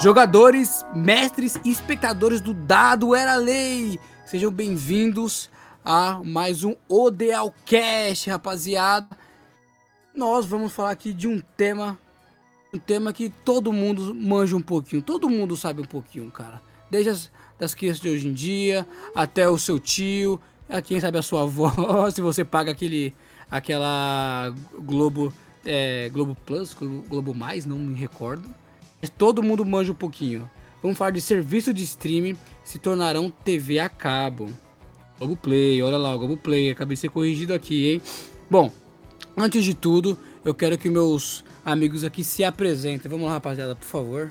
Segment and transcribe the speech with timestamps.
[0.00, 5.50] Jogadores, mestres e espectadores do Dado Era Lei, sejam bem-vindos
[5.84, 9.08] a mais um Odealcast, rapaziada.
[10.14, 11.98] Nós vamos falar aqui de um tema,
[12.72, 16.62] um tema que todo mundo manja um pouquinho, todo mundo sabe um pouquinho, cara.
[16.88, 18.86] Desde as das crianças de hoje em dia,
[19.16, 21.72] até o seu tio, a quem sabe a sua avó,
[22.14, 23.12] se você paga aquele,
[23.50, 25.32] aquela Globo,
[25.64, 28.48] é, Globo Plus, Globo Mais, não me recordo.
[29.06, 30.50] Todo mundo manja um pouquinho.
[30.82, 34.50] Vamos falar de serviço de streaming se tornarão TV a cabo.
[35.18, 38.02] Globo Play, olha lá, o Globo Play, acabei de ser corrigido aqui, hein?
[38.48, 38.70] Bom,
[39.36, 43.10] antes de tudo, eu quero que meus amigos aqui se apresentem.
[43.10, 44.30] Vamos lá, rapaziada, por favor.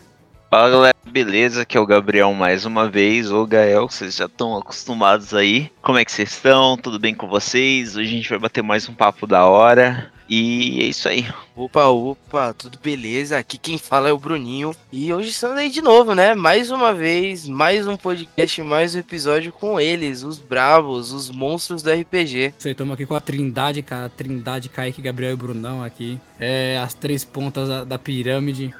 [0.49, 1.63] Fala galera, beleza?
[1.63, 5.69] Aqui é o Gabriel mais uma vez, o Gael, vocês já estão acostumados aí.
[5.81, 6.77] Como é que vocês estão?
[6.77, 7.97] Tudo bem com vocês?
[7.97, 10.09] Hoje a gente vai bater mais um papo da hora.
[10.29, 11.25] E é isso aí.
[11.55, 13.37] Opa, opa, tudo beleza?
[13.37, 14.75] Aqui quem fala é o Bruninho.
[14.91, 16.35] E hoje estamos aí de novo, né?
[16.35, 21.81] Mais uma vez, mais um podcast, mais um episódio com eles, os bravos, os monstros
[21.81, 22.53] do RPG.
[22.57, 24.07] Isso aí, estamos aqui com a Trindade, cara.
[24.07, 26.19] A Trindade Kaique, Gabriel e Brunão aqui.
[26.37, 28.75] É, as três pontas da, da pirâmide,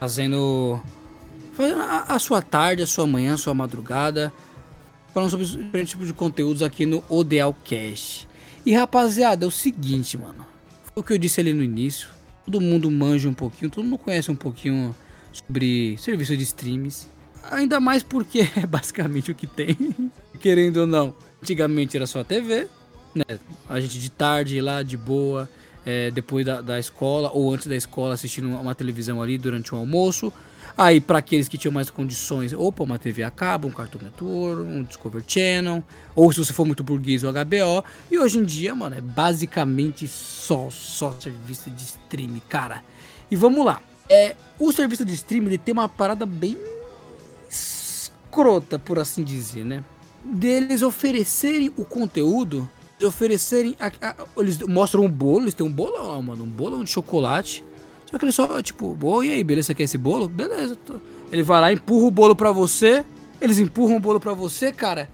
[0.00, 0.80] fazendo,
[1.54, 4.32] fazendo a, a, sua tarde, a sua manhã, a sua madrugada.
[5.14, 8.28] Falando sobre diferentes tipos de conteúdos aqui no Odealcast.
[8.66, 10.49] E rapaziada, é o seguinte, mano
[10.94, 12.08] o que eu disse ali no início.
[12.44, 14.94] Todo mundo manja um pouquinho, todo mundo conhece um pouquinho
[15.32, 17.08] sobre serviço de streams.
[17.50, 19.76] Ainda mais porque é basicamente o que tem.
[20.40, 21.14] Querendo ou não.
[21.42, 22.68] Antigamente era só a TV,
[23.14, 23.38] né?
[23.68, 25.48] A gente de tarde lá de boa,
[25.84, 29.78] é, depois da, da escola ou antes da escola assistindo uma televisão ali durante o
[29.78, 30.32] almoço.
[30.80, 34.62] Aí, para aqueles que tinham mais condições, opa, uma TV a cabo, um Cartoon Network,
[34.62, 35.84] um Discovery Channel,
[36.16, 37.84] ou se você for muito burguês, o HBO.
[38.10, 42.82] E hoje em dia, mano, é basicamente só, só serviço de streaming, cara.
[43.30, 43.82] E vamos lá.
[44.08, 46.56] É, o serviço de streaming ele tem uma parada bem
[47.50, 49.84] escrota, por assim dizer, né?
[50.24, 52.66] Deles oferecerem o conteúdo,
[53.04, 53.76] oferecerem.
[53.78, 57.62] A, a, eles mostram um bolo, eles têm um bolão, mano, um bolão de chocolate
[58.10, 60.28] só que ele só, tipo, oi, e aí, beleza, você quer esse bolo?
[60.28, 60.76] Beleza.
[61.30, 63.04] Ele vai lá, empurra o bolo pra você.
[63.40, 65.08] Eles empurram o bolo pra você, cara.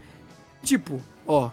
[0.63, 1.51] Tipo, ó.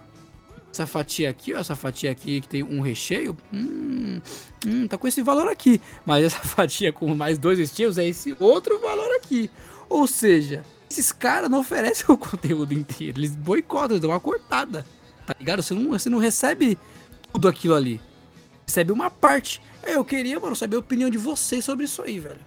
[0.72, 3.38] Essa fatia aqui, ó, essa fatia aqui que tem um recheio.
[3.54, 4.20] Hum,
[4.66, 5.80] hum, tá com esse valor aqui.
[6.06, 9.52] Mas essa fatia com mais dois recheios é esse outro valor aqui.
[9.88, 13.20] Ou seja, esses caras não oferecem o conteúdo inteiro.
[13.20, 14.86] Eles boicotam, eles dão uma cortada.
[15.28, 15.62] Tá ligado?
[15.62, 16.78] Você não, você não recebe
[17.32, 18.02] tudo aquilo ali.
[18.68, 19.62] Recebe uma parte.
[19.86, 22.40] Eu queria, mano, saber a opinião de vocês sobre isso aí, velho.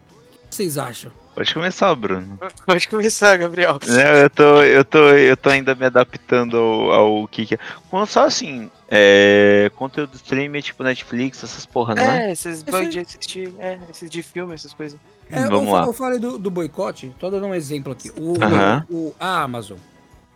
[0.44, 1.12] O que vocês acham?
[1.36, 2.38] Pode começar, Bruno.
[2.64, 3.78] Pode começar, Gabriel.
[3.86, 7.58] É, eu, tô, eu, tô, eu tô ainda me adaptando ao, ao que, que é.
[8.06, 12.28] Só assim, é, conteúdo streaming tipo Netflix, essas porra, né?
[12.28, 14.98] É, esses bugs de assistir, é, esses de filme, essas coisas.
[15.30, 15.84] É, Vamos eu, lá.
[15.84, 18.10] Eu falei do, do boicote, tô dando um exemplo aqui.
[18.16, 18.86] O, uh -huh.
[18.88, 19.76] o, a Amazon.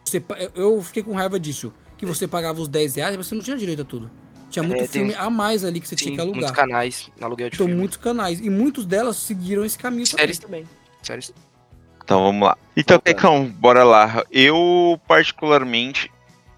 [0.04, 0.22] Você,
[0.54, 1.72] eu fiquei com raiva disso.
[1.96, 4.10] Que você pagava os 10 reais, mas você não tinha direito a tudo.
[4.50, 6.40] Tinha muito é, filme a mais ali que você sim, tinha que alugar.
[6.40, 7.80] Muitos canais, aluguel de então, filme.
[7.80, 8.40] muitos canais.
[8.40, 10.64] E muitos delas seguiram esse caminho Séries também.
[10.64, 10.76] também.
[11.02, 11.32] Séries.
[12.02, 12.58] Então vamos lá.
[12.76, 14.24] Então, Pecão, bora lá.
[14.30, 16.10] Eu, particularmente,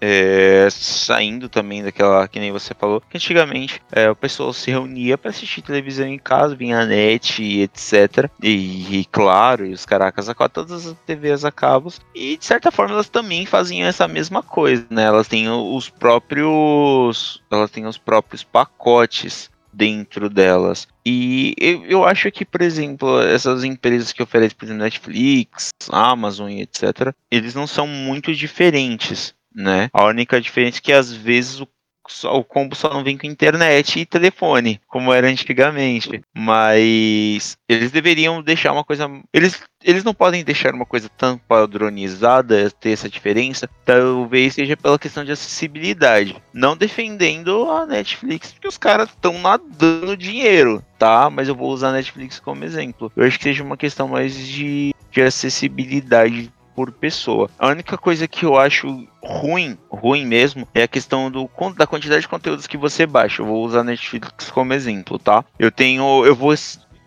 [0.05, 5.17] é, saindo também daquela que nem você falou, que antigamente é, o pessoal se reunia
[5.17, 8.29] para assistir televisão em casa, vinha net e etc.
[8.41, 12.01] E, e claro, e os caracas a todas as TVs a cabos.
[12.13, 15.03] E de certa forma elas também faziam essa mesma coisa, né?
[15.05, 17.41] Elas têm os próprios.
[17.49, 20.85] Elas têm os próprios pacotes dentro delas.
[21.05, 26.49] E eu, eu acho que, por exemplo, essas empresas que oferecem, por exemplo, Netflix, Amazon
[26.49, 29.89] e etc., eles não são muito diferentes né?
[29.93, 31.67] A única diferença é que às vezes o
[32.07, 36.21] só, o combo só não vem com internet e telefone, como era antigamente.
[36.35, 39.09] Mas eles deveriam deixar uma coisa.
[39.33, 43.69] Eles, eles não podem deixar uma coisa tão padronizada, ter essa diferença.
[43.85, 46.35] Talvez seja pela questão de acessibilidade.
[46.53, 51.29] Não defendendo a Netflix, porque os caras estão nadando dinheiro, tá?
[51.29, 53.11] Mas eu vou usar a Netflix como exemplo.
[53.15, 57.49] Eu acho que seja uma questão mais de, de acessibilidade por pessoa.
[57.57, 62.21] A única coisa que eu acho ruim, ruim mesmo, é a questão do, da quantidade
[62.21, 63.41] de conteúdos que você baixa.
[63.41, 65.43] Eu vou usar Netflix como exemplo, tá?
[65.57, 66.53] Eu tenho, eu vou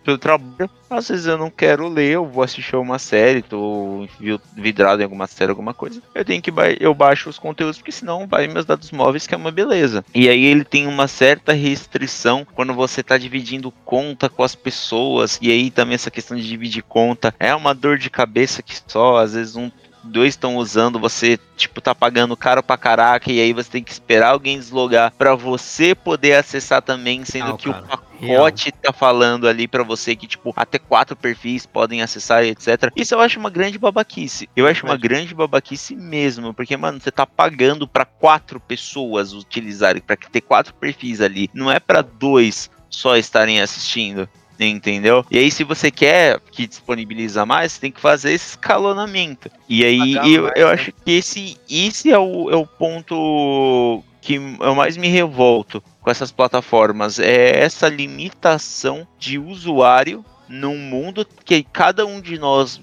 [0.07, 4.07] pelo trabalho, às vezes eu não quero ler, eu vou assistir uma série, tô
[4.55, 6.01] vidrado em alguma série, alguma coisa.
[6.15, 6.49] Eu tenho que
[6.79, 10.05] eu baixo os conteúdos, porque senão vai meus dados móveis, que é uma beleza.
[10.15, 15.37] E aí ele tem uma certa restrição quando você tá dividindo conta com as pessoas,
[15.41, 19.17] e aí também essa questão de dividir conta é uma dor de cabeça que só,
[19.17, 19.69] às vezes um
[20.07, 23.91] dois estão usando, você, tipo, tá pagando caro pra caraca, e aí você tem que
[23.91, 27.83] esperar alguém deslogar para você poder acessar também, sendo que cara.
[27.83, 28.81] o pacote Real.
[28.81, 32.91] tá falando ali para você que, tipo, até quatro perfis podem acessar, etc.
[32.95, 34.49] Isso eu acho uma grande babaquice.
[34.55, 40.01] Eu acho uma grande babaquice mesmo, porque, mano, você tá pagando para quatro pessoas utilizarem,
[40.01, 41.49] para ter quatro perfis ali.
[41.53, 44.27] Não é para dois só estarem assistindo
[44.59, 45.25] entendeu?
[45.29, 49.49] E aí, se você quer que disponibiliza mais, você tem que fazer esse escalonamento.
[49.69, 50.73] E aí, eu, mais, eu né?
[50.73, 56.09] acho que esse, esse é, o, é o ponto que eu mais me revolto com
[56.09, 57.19] essas plataformas.
[57.19, 62.81] É essa limitação de usuário num mundo que cada um de nós,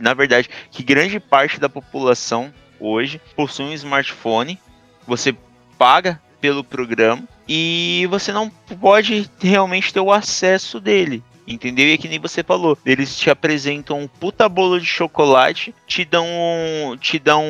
[0.00, 4.58] na verdade, que grande parte da população hoje possui um smartphone.
[5.06, 5.34] Você
[5.76, 11.22] paga pelo programa e você não pode realmente ter o acesso dele.
[11.46, 11.86] Entendeu?
[11.86, 16.04] E é que nem você falou, eles te apresentam um puta bolo de chocolate, te
[16.04, 16.26] dão
[17.00, 17.42] te dão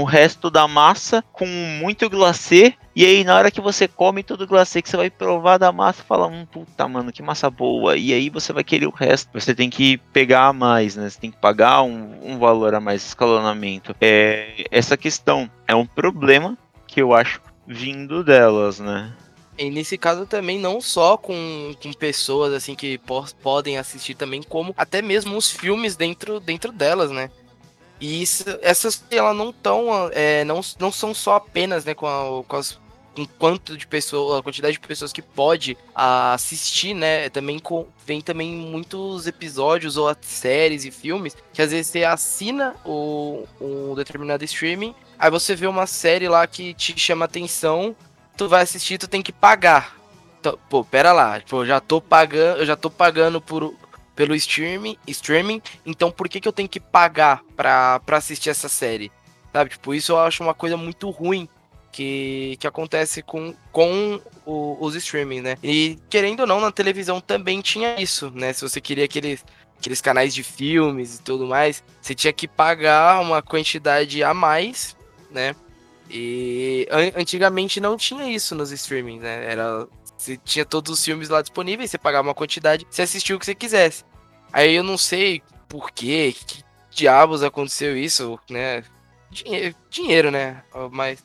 [0.00, 4.40] o resto da massa com muito glacê, e aí na hora que você come todo
[4.40, 7.96] o glacê que você vai provar da massa, fala, hum, puta, mano, que massa boa.
[7.96, 9.28] E aí você vai querer o resto.
[9.32, 11.08] Você tem que pegar a mais, né?
[11.08, 13.94] Você tem que pagar um, um valor a mais, escalonamento.
[14.00, 16.56] É, essa questão é um problema
[16.86, 19.12] que eu acho vindo delas, né?
[19.58, 24.42] E nesse caso também não só com, com pessoas assim que po podem assistir também,
[24.42, 27.30] como até mesmo os filmes dentro, dentro delas, né?
[27.98, 32.44] E isso, essas elas não tão, é, não, não são só apenas né, com, a,
[32.44, 32.78] com as
[33.16, 37.30] com quanto de pessoas, a quantidade de pessoas que pode assistir, né?
[37.30, 42.76] Também com, vem também muitos episódios ou séries e filmes que às vezes você assina
[42.84, 47.94] o, o determinado streaming, aí você vê uma série lá que te chama atenção
[48.36, 49.96] tu vai assistir, tu tem que pagar.
[50.38, 53.74] Então, pô, pera lá, já tô pagando, eu já tô pagando por,
[54.14, 58.68] pelo streaming, streaming, então por que que eu tenho que pagar pra, pra assistir essa
[58.68, 59.10] série?
[59.52, 61.48] Sabe, tipo, isso eu acho uma coisa muito ruim
[61.90, 65.56] que, que acontece com, com o, os streaming, né?
[65.62, 68.52] E querendo ou não, na televisão também tinha isso, né?
[68.52, 69.44] Se você queria aqueles,
[69.78, 74.95] aqueles canais de filmes e tudo mais, você tinha que pagar uma quantidade a mais,
[75.36, 75.54] né?
[76.10, 79.44] E an antigamente não tinha isso nos streamings, né?
[79.52, 79.86] Era
[80.16, 83.44] você tinha todos os filmes lá disponíveis, você pagava uma quantidade, você assistia o que
[83.44, 84.04] você quisesse.
[84.52, 88.82] Aí eu não sei por quê, que diabos aconteceu isso, né?
[89.30, 90.62] Dinheiro, dinheiro né?
[90.90, 91.22] Mas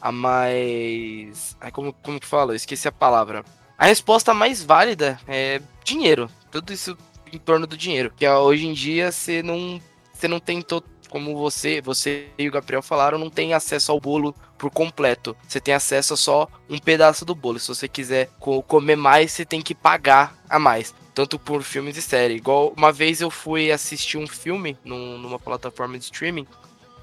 [0.00, 2.52] a mais, ai como como que fala?
[2.52, 3.44] Eu esqueci a palavra.
[3.76, 6.30] A resposta mais válida é dinheiro.
[6.52, 6.96] Tudo isso
[7.32, 8.12] em torno do dinheiro.
[8.16, 9.80] Que hoje em dia você não
[10.12, 10.60] você não tem
[11.10, 15.36] como você, você e o Gabriel falaram, não tem acesso ao bolo por completo.
[15.46, 17.58] Você tem acesso a só um pedaço do bolo.
[17.58, 18.30] Se você quiser
[18.66, 20.94] comer mais, você tem que pagar a mais.
[21.12, 22.36] Tanto por filmes e série.
[22.36, 26.46] Igual uma vez eu fui assistir um filme num, numa plataforma de streaming.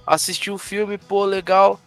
[0.06, 1.80] Assisti o filme, pô, legal.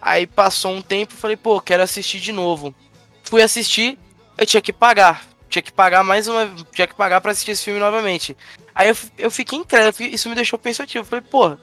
[0.00, 2.74] Aí passou um tempo, falei, pô, quero assistir de novo.
[3.22, 3.98] Fui assistir,
[4.36, 5.26] eu tinha que pagar.
[5.48, 6.50] Tinha que pagar mais uma.
[6.72, 8.36] Tinha que pagar pra assistir esse filme novamente.
[8.74, 11.04] Aí eu, eu fiquei incrédulo, isso me deixou pensativo.
[11.04, 11.56] Falei, pô,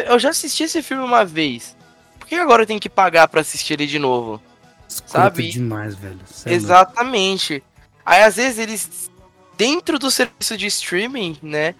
[0.00, 1.76] eu já assisti esse filme uma vez.
[2.18, 4.40] Por que agora eu tenho que pagar para assistir ele de novo?
[4.88, 5.48] Escuta Sabe?
[5.48, 6.20] demais, velho.
[6.26, 6.56] Sério.
[6.56, 7.62] Exatamente.
[8.04, 9.10] Aí às vezes eles
[9.56, 11.74] dentro do serviço de streaming, né,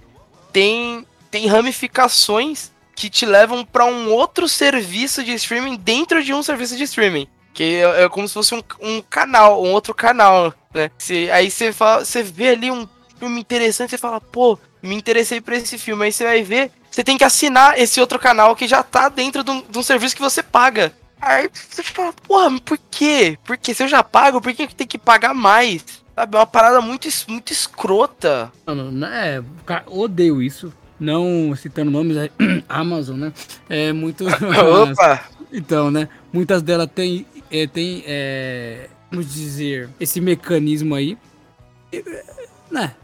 [0.52, 6.42] tem tem ramificações que te levam para um outro serviço de streaming dentro de um
[6.42, 7.26] serviço de streaming.
[7.52, 10.90] Que é, é como se fosse um, um, canal, um outro canal, né?
[10.96, 15.40] Cê, aí você fala, você vê ali um filme interessante, você fala, pô, me interessei
[15.40, 16.04] por esse filme.
[16.04, 19.42] Aí você vai ver, você tem que assinar esse outro canal que já tá dentro
[19.42, 20.92] de um, de um serviço que você paga.
[21.20, 23.36] Aí você fala, porra, por quê?
[23.42, 25.84] Porque se eu já pago, por que tem que pagar mais?
[26.14, 28.52] Sabe, é uma parada muito, muito escrota.
[28.64, 30.72] Mano, né, cara, odeio isso.
[31.00, 32.30] Não citando nomes, é
[32.68, 33.32] Amazon, né?
[33.68, 34.24] É muito.
[34.92, 35.24] Opa!
[35.52, 36.08] então, né?
[36.32, 41.18] Muitas delas têm, é, tem, é, vamos dizer, esse mecanismo aí.
[42.70, 42.94] Né?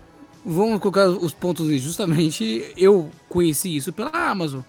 [0.45, 2.73] Vamos colocar os pontos justamente.
[2.77, 4.63] Eu conheci isso pela Amazon.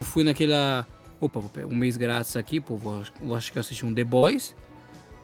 [0.00, 0.86] Fui naquela.
[1.20, 2.76] Opa, um mês grátis aqui, pô.
[2.76, 3.02] Vou,
[3.34, 4.54] acho que assisti um The Boys.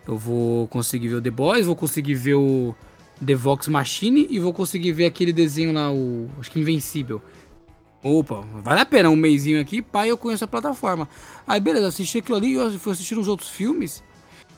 [0.07, 2.75] Eu vou conseguir ver o The Boys, vou conseguir ver o
[3.25, 6.29] The Vox Machine e vou conseguir ver aquele desenho lá, o.
[6.41, 7.23] Acho que Invencível.
[8.03, 11.09] Opa, vale a pena um mêsinho aqui, pai, eu conheço a plataforma.
[11.47, 14.03] Aí beleza, assisti aquilo ali, eu fui assistir os outros filmes.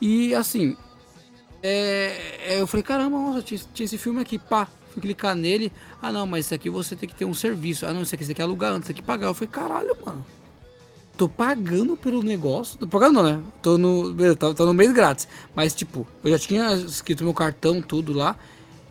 [0.01, 0.77] E assim.
[1.63, 4.69] É, eu falei, caramba, nossa, tinha, tinha esse filme aqui, pá
[5.01, 5.73] clicar nele.
[6.01, 7.87] Ah, não, mas isso aqui você tem que ter um serviço.
[7.87, 9.29] Ah, não, isso aqui você tem que alugar antes, tem que pagar.
[9.29, 10.25] Eu falei, caralho, mano.
[11.17, 12.79] Tô pagando pelo negócio.
[12.79, 13.43] Tô pagando, não, né?
[13.63, 14.35] Tô no.
[14.37, 15.29] Tô, tô no mês grátis.
[15.55, 18.37] Mas, tipo, eu já tinha escrito meu cartão, tudo lá.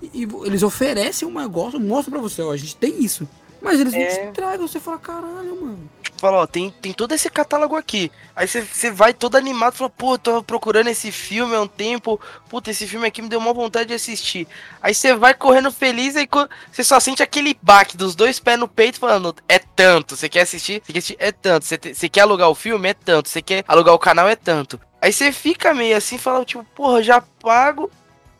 [0.01, 3.27] E, e eles oferecem um negócio, mostram pra você, ó, a gente tem isso.
[3.63, 4.00] Mas eles é...
[4.00, 5.89] não te entregam, você fala, caralho, mano.
[6.17, 8.12] fala, ó, tem, tem todo esse catálogo aqui.
[8.36, 12.20] Aí você, você vai todo animado, fala, pô, tô procurando esse filme há um tempo,
[12.50, 14.46] puta, esse filme aqui me deu uma vontade de assistir.
[14.82, 16.27] Aí você vai correndo feliz e
[16.72, 20.41] você só sente aquele baque dos dois pés no peito falando, é tanto, você quer
[20.41, 20.82] assistir?
[20.84, 21.17] Você quer assistir?
[21.20, 22.89] É tanto, você, você quer alugar o filme?
[22.89, 24.27] É tanto, você quer alugar o canal?
[24.27, 24.79] É tanto.
[25.01, 27.89] Aí você fica meio assim, fala, tipo, porra, já pago,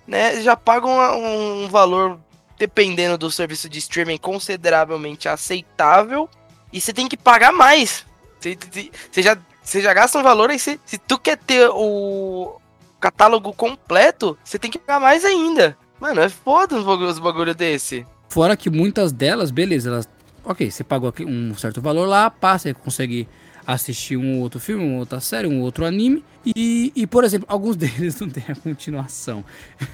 [0.06, 2.20] né, já pago um, um valor
[2.64, 6.30] dependendo do serviço de streaming, consideravelmente aceitável.
[6.72, 8.06] E você tem que pagar mais.
[8.40, 9.38] Você, já,
[9.82, 10.58] já gasta um valor aí.
[10.58, 12.58] se tu quer ter o
[13.02, 15.78] catálogo completo, você tem que pagar mais ainda.
[16.00, 18.06] Mano, é foda os bagulho desse.
[18.30, 20.10] Fora que muitas delas, beleza, elas.
[20.46, 23.28] Ok, você pagou um certo valor lá, passa, você consegue
[23.66, 26.24] assistir um outro filme, uma outra série, um outro anime.
[26.46, 29.44] E, e por exemplo, alguns deles não tem a continuação.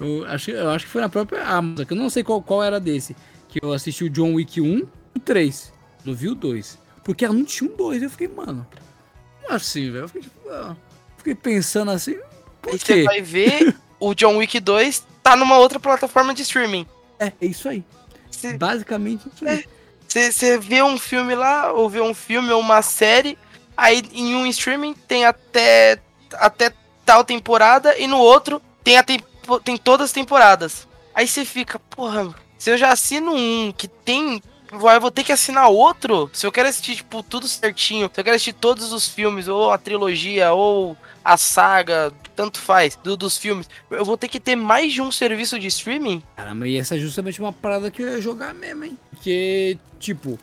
[0.00, 2.62] eu, acho, eu acho que foi na própria Amazon, que eu não sei qual, qual
[2.62, 3.16] era desse.
[3.48, 5.72] Que eu assisti o John Wick 1 e 3.
[6.04, 6.78] Não vi o 2.
[7.04, 8.02] Porque ela não tinha um 2.
[8.02, 8.66] Eu fiquei, mano,
[9.42, 10.04] como assim, velho?
[10.04, 10.76] Eu fiquei, ah,
[11.18, 12.16] fiquei, pensando assim.
[12.60, 12.94] Por e quê?
[12.94, 16.86] você vai ver o John Wick 2 tá numa outra plataforma de streaming.
[17.18, 17.84] É, é isso aí.
[18.58, 19.60] Basicamente isso aí.
[19.60, 19.64] É.
[20.12, 23.38] Você vê um filme lá, ou vê um filme ou uma série,
[23.74, 25.98] aí em um streaming tem até,
[26.34, 26.70] até
[27.02, 30.86] tal temporada, e no outro tem, a tempo, tem todas as temporadas.
[31.14, 34.42] Aí você fica, porra, se eu já assino um que tem
[34.72, 36.30] eu vou ter que assinar outro?
[36.32, 39.70] Se eu quero assistir, tipo, tudo certinho, se eu quero assistir todos os filmes, ou
[39.70, 44.56] a trilogia, ou a saga, tanto faz, do, dos filmes, eu vou ter que ter
[44.56, 46.22] mais de um serviço de streaming?
[46.36, 48.98] Caramba, e essa é justamente uma parada que eu ia jogar mesmo, hein?
[49.10, 50.38] Porque, tipo,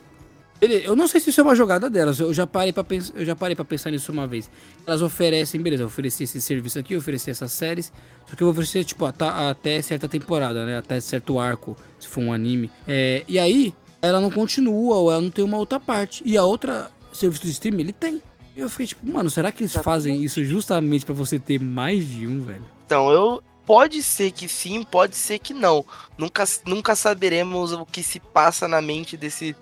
[0.60, 2.20] eu não sei se isso é uma jogada delas.
[2.20, 4.50] Eu já parei para pensar, eu já parei para pensar nisso uma vez.
[4.86, 7.90] Elas oferecem, beleza, oferecer esse serviço aqui, oferecer essas séries,
[8.28, 10.78] só que eu vou oferecer tipo até, até certa temporada, né?
[10.78, 12.70] Até certo arco, se for um anime.
[12.86, 16.22] É, e aí ela não continua ou ela não tem uma outra parte.
[16.24, 18.22] E a outra serviço de streaming ele tem.
[18.56, 22.06] E eu fiquei tipo, mano, será que eles fazem isso justamente para você ter mais
[22.06, 22.64] de um, velho?
[22.86, 25.84] Então, eu pode ser que sim, pode ser que não.
[26.18, 29.54] Nunca, nunca saberemos o que se passa na mente desse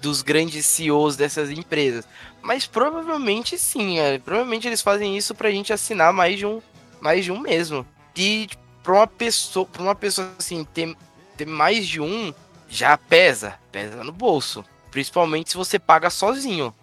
[0.00, 2.06] dos grandes CEOs dessas empresas.
[2.42, 4.18] Mas provavelmente sim, é.
[4.18, 6.60] provavelmente eles fazem isso pra gente assinar mais de um,
[7.00, 7.84] mais de um mesmo.
[8.16, 8.48] E
[8.82, 10.94] pra uma pessoa, pra uma pessoa assim, ter,
[11.36, 12.32] ter mais de um,
[12.68, 14.64] já pesa, pesa no bolso.
[14.90, 16.74] Principalmente se você paga sozinho,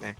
[0.00, 0.14] né?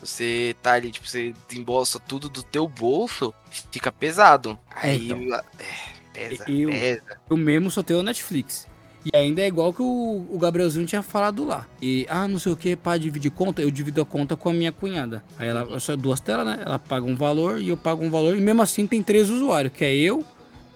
[0.00, 3.32] Você tá ali, tipo, você desembolsa tudo do teu bolso,
[3.70, 4.58] fica pesado.
[4.82, 5.40] É, Aí, então.
[5.58, 7.20] é, pesa, eu, pesa.
[7.30, 8.66] Eu mesmo só tenho o Netflix.
[9.04, 11.66] E ainda é igual que o, o Gabrielzinho tinha falado lá.
[11.80, 14.52] E, ah, não sei o que, para dividir conta, eu divido a conta com a
[14.52, 15.24] minha cunhada.
[15.38, 16.62] Aí ela, só duas telas, né?
[16.64, 18.36] Ela paga um valor e eu pago um valor.
[18.36, 20.24] E mesmo assim tem três usuários, que é eu,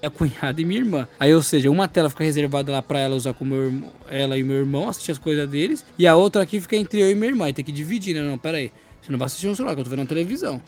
[0.07, 1.09] a cunhada e minha irmã.
[1.19, 4.39] Aí, ou seja, uma tela fica reservada lá pra ela usar com meu irmão, ela
[4.39, 5.85] e meu irmão, assistir as coisas deles.
[5.99, 7.49] E a outra aqui fica entre eu e minha irmã.
[7.49, 8.23] E tem que dividir, né?
[8.23, 8.73] Não, pera aí.
[9.03, 10.61] Você não vai assistir um celular, que eu tô vendo televisão.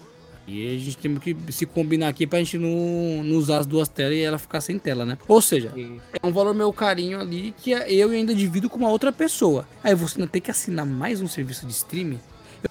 [0.49, 3.87] E a gente tem que se combinar aqui pra gente não, não usar as duas
[3.87, 5.19] telas e ela ficar sem tela, né?
[5.29, 6.01] Ou seja, Sim.
[6.11, 9.69] é um valor meu carinho ali que é eu ainda divido com uma outra pessoa.
[9.85, 12.19] Aí você ainda tem que assinar mais um serviço de streaming.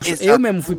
[0.04, 0.76] Eu, eu mesmo fui,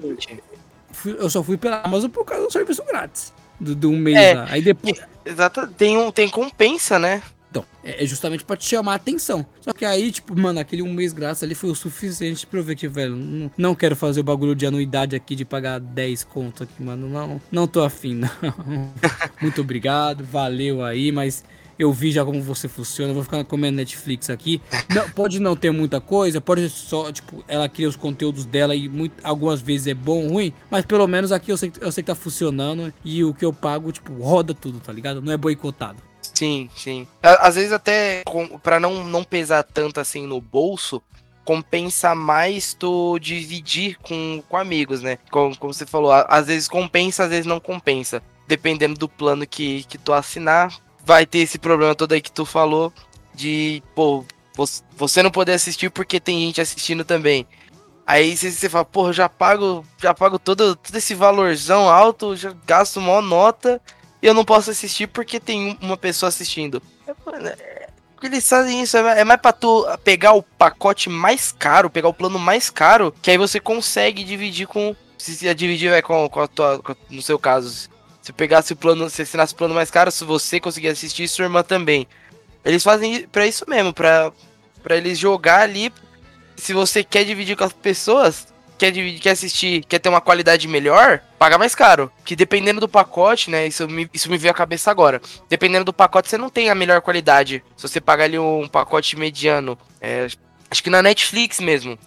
[0.90, 3.33] fui, Eu só fui pela Amazon por causa do serviço grátis.
[3.61, 4.47] Do, do um mês é, lá.
[4.50, 5.00] Aí depois.
[5.28, 7.23] Exato, tem, um, tem compensa, né?
[7.50, 9.44] Então, é, é justamente para te chamar a atenção.
[9.61, 12.64] Só que aí, tipo, mano, aquele um mês grátis ali foi o suficiente pra eu
[12.64, 16.25] ver que, velho, não, não quero fazer o bagulho de anuidade aqui de pagar 10
[16.25, 17.08] conto aqui, mano.
[17.08, 18.30] Não, não tô afim, não.
[19.40, 21.44] Muito obrigado, valeu aí, mas
[21.78, 24.61] eu vi já como você funciona, vou ficar comendo Netflix aqui.
[24.94, 28.88] Não, pode não ter muita coisa, pode só, tipo, ela cria os conteúdos dela e
[28.88, 32.02] muito, algumas vezes é bom ou ruim, mas pelo menos aqui eu sei, eu sei
[32.02, 35.23] que tá funcionando e o que eu pago, tipo, roda tudo, tá ligado?
[35.23, 36.02] Não é boicotado.
[36.20, 37.06] Sim, sim.
[37.23, 38.23] Às vezes até
[38.62, 41.02] para não, não pesar tanto assim no bolso,
[41.44, 45.18] compensa mais tu dividir com, com amigos, né?
[45.30, 48.23] Como, como você falou, às vezes compensa, às vezes não compensa.
[48.47, 50.78] Dependendo do plano que, que tu assinar,
[51.09, 52.93] vai ter esse problema todo aí que tu falou
[53.35, 54.27] de, pô,
[54.95, 57.47] você não poder assistir porque tem gente assistindo também.
[58.07, 62.55] Aí você, você fala, pô, já pago, já pago todo, todo esse valorzão alto, já
[62.67, 63.81] gasto maior nota
[64.21, 66.83] e eu não posso assistir porque tem uma pessoa assistindo.
[67.43, 67.88] É,
[68.23, 72.15] eles fazem isso, é, é mais pra tu pegar o pacote mais caro, pegar o
[72.15, 74.95] plano mais caro, que aí você consegue dividir com.
[75.17, 76.79] Se dividir é, com, com a tua.
[76.81, 77.88] Com, no seu caso,
[78.28, 81.47] se pegasse o plano, se assinasse o plano mais caro, se você conseguir assistir, sua
[81.47, 82.06] irmã também.
[82.62, 84.30] Eles fazem para isso mesmo, pra,
[84.82, 85.90] pra eles jogar ali.
[86.54, 90.68] Se você quer dividir com as pessoas, quer dividir, quer assistir, quer ter uma qualidade
[90.68, 92.12] melhor, paga mais caro.
[92.23, 93.66] Que dependendo do pacote, né?
[93.66, 95.23] Isso me, isso me veio à cabeça agora.
[95.49, 97.64] Dependendo do pacote, você não tem a melhor qualidade.
[97.78, 99.78] Se você pagar ali um pacote mediano.
[100.02, 100.26] É,
[100.70, 101.99] acho que na Netflix mesmo.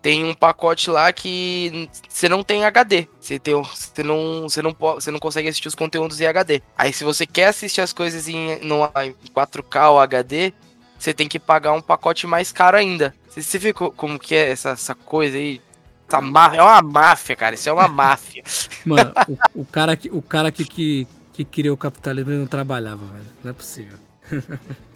[0.00, 3.08] Tem um pacote lá que você não tem HD.
[3.20, 6.62] Você, tem, você, não, você, não, você não consegue assistir os conteúdos em HD.
[6.76, 10.52] Aí se você quer assistir as coisas em, no, em 4K ou HD,
[10.98, 13.14] você tem que pagar um pacote mais caro ainda.
[13.28, 15.60] Você, você vê como que é essa, essa coisa aí?
[16.06, 16.18] Essa
[16.56, 17.54] é uma máfia, cara.
[17.54, 18.42] Isso é uma máfia.
[18.86, 19.12] Mano,
[19.54, 23.26] o, o, cara, que, o cara que, que, que criou o capitalismo não trabalhava, velho.
[23.44, 23.98] Não é possível.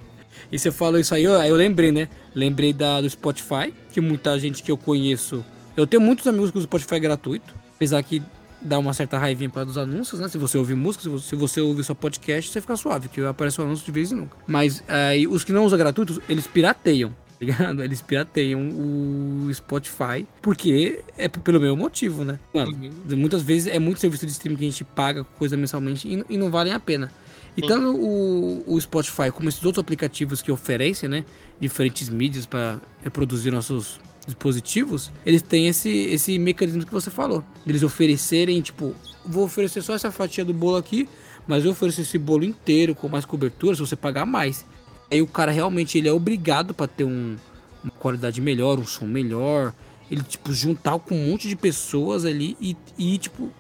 [0.52, 2.08] E você falou isso aí, eu, eu lembrei, né?
[2.34, 5.42] Lembrei da, do Spotify, que muita gente que eu conheço.
[5.74, 8.22] Eu tenho muitos amigos que usam Spotify gratuito, apesar que
[8.60, 10.28] dá uma certa raivinha para dos anúncios, né?
[10.28, 13.20] Se você ouvir música, se você, se você ouvir só podcast, você fica suave, que
[13.22, 14.36] aparece o um anúncio de vez em nunca.
[14.46, 17.10] Mas aí, os que não usam gratuitos, eles pirateiam.
[17.10, 17.82] tá Ligado?
[17.82, 22.38] Eles pirateiam o Spotify porque é pelo meu motivo, né?
[22.54, 23.16] Mano, uhum.
[23.16, 26.36] muitas vezes é muito serviço de streaming que a gente paga coisa mensalmente e, e
[26.36, 27.10] não valem a pena.
[27.56, 31.24] E tanto o, o Spotify como esses outros aplicativos que oferecem, né,
[31.60, 37.44] diferentes mídias para reproduzir nossos dispositivos, eles têm esse, esse mecanismo que você falou.
[37.66, 38.94] Eles oferecerem, tipo,
[39.24, 41.08] vou oferecer só essa fatia do bolo aqui,
[41.46, 44.64] mas eu ofereço esse bolo inteiro com mais cobertura se você pagar mais.
[45.10, 47.36] Aí o cara realmente ele é obrigado para ter um,
[47.82, 49.74] uma qualidade melhor, um som melhor,
[50.10, 53.50] ele tipo juntar com um monte de pessoas ali e, e tipo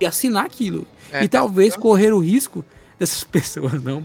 [0.00, 0.86] e assinar aquilo.
[1.10, 2.64] É, e talvez correr o risco
[3.02, 4.00] dessas pessoas não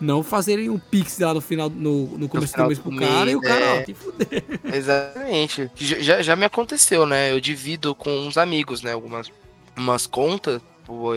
[0.00, 3.30] não fazerem um pix lá no final, no, no começo no do mês pro cara
[3.30, 3.80] e o cara, é...
[3.80, 4.44] ó, te fuder.
[4.72, 5.70] Exatamente.
[5.76, 7.32] Já, já me aconteceu, né?
[7.32, 8.92] Eu divido com uns amigos, né?
[8.92, 9.32] Algumas
[9.76, 11.12] umas contas, tipo,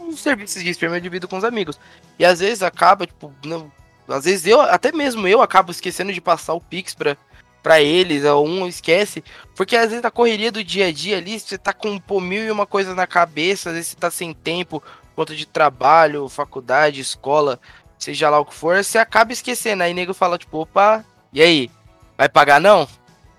[0.00, 1.78] uns serviços de streaming eu divido com os amigos.
[2.18, 3.70] E às vezes acaba, tipo, não,
[4.08, 7.16] às vezes eu, até mesmo eu acabo esquecendo de passar o pix pra,
[7.62, 9.22] para eles, ou um esquece,
[9.54, 12.42] porque às vezes a correria do dia a dia ali, você tá com pô, mil
[12.42, 14.82] e uma coisa na cabeça, às vezes você tá sem tempo,
[15.18, 17.58] conta de trabalho, faculdade, escola,
[17.98, 19.82] seja lá o que for, você acaba esquecendo.
[19.82, 21.68] Aí nego fala, tipo, opa, e aí?
[22.16, 22.86] Vai pagar não?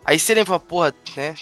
[0.03, 1.35] Aí você lembra, porra, né?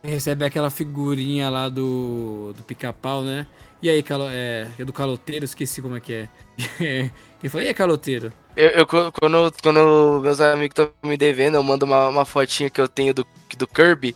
[0.00, 3.48] Recebe aquela figurinha lá do, do pica-pau, né?
[3.82, 6.28] E aí, calo, é, é do caloteiro, esqueci como é que é.
[7.40, 7.64] Quem foi?
[7.64, 8.32] E aí, caloteiro?
[8.56, 12.80] Eu, eu, quando, quando meus amigos estão me devendo, eu mando uma, uma fotinha que
[12.80, 13.26] eu tenho do,
[13.58, 14.14] do Kirby,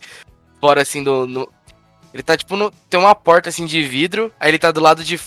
[0.61, 1.27] fora assim do.
[1.27, 1.51] No,
[2.13, 2.71] ele tá tipo no.
[2.89, 5.19] Tem uma porta assim de vidro, aí ele tá do lado de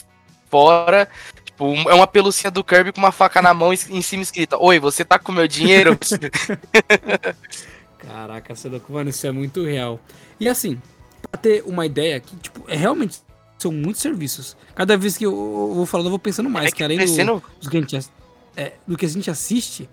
[0.53, 1.09] fora.
[1.47, 4.79] Tipo, é uma pelucinha do Kirby com uma faca na mão em cima escrita: Oi,
[4.79, 5.99] você tá com meu dinheiro?
[7.99, 8.55] Caraca,
[8.89, 9.99] mano, isso é muito real.
[10.39, 10.79] E assim,
[11.23, 13.21] pra ter uma ideia que, tipo, é realmente.
[13.59, 14.57] São muitos serviços.
[14.75, 16.67] Cada vez que eu, eu vou falando, eu vou pensando mais.
[16.67, 18.11] É que, que além do, do, que a gente,
[18.57, 19.89] é, do que a gente assiste,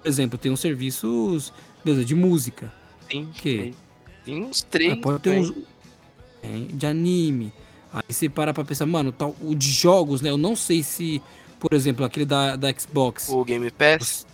[0.00, 1.52] por exemplo, tem uns serviços
[1.84, 2.72] beleza, de música.
[3.08, 3.26] Tem.
[3.26, 3.74] Que,
[4.24, 4.92] tem uns três.
[4.92, 5.52] Ah, pode ter uns.
[6.72, 7.52] de anime.
[7.92, 10.30] Aí você para pra pensar, mano, tal, o de jogos, né?
[10.30, 11.22] Eu não sei se,
[11.58, 13.28] por exemplo, aquele da, da Xbox.
[13.28, 14.26] O Game Pass?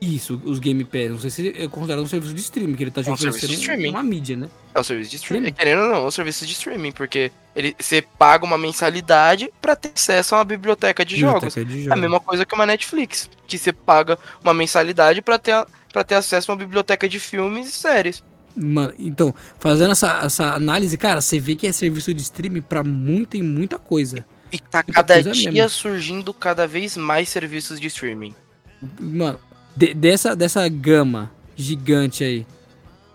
[0.00, 1.10] Isso, os Game Pass.
[1.10, 3.90] Não sei se é considerado um serviço de streaming, que ele tá é um oferecendo
[3.90, 4.48] uma mídia, né?
[4.74, 5.48] É um serviço de streaming.
[5.48, 5.52] Sim.
[5.52, 9.76] Querendo ou não, é um serviço de streaming, porque ele, você paga uma mensalidade para
[9.76, 11.68] ter acesso a uma biblioteca de biblioteca jogos.
[11.68, 11.90] De jogos.
[11.90, 16.02] É a mesma coisa que uma Netflix, que você paga uma mensalidade para ter, pra
[16.02, 18.22] ter acesso a uma biblioteca de filmes e séries.
[18.56, 22.82] Mano, então, fazendo essa, essa análise, cara, você vê que é serviço de streaming para
[22.82, 24.24] muita e muita coisa.
[24.52, 25.68] E tá muita cada dia mesmo.
[25.70, 28.34] surgindo cada vez mais serviços de streaming.
[28.98, 29.38] Mano,
[29.76, 32.46] de, dessa, dessa gama gigante aí,